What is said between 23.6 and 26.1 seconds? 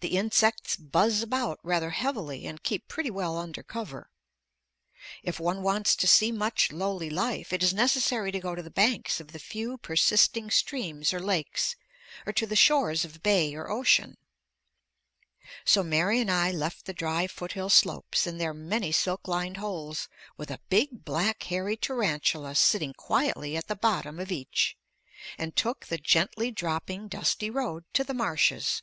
the bottom of each, and took the